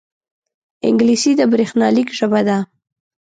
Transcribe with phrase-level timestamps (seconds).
[0.87, 2.57] انګلیسي د بریښنالیک ژبه ده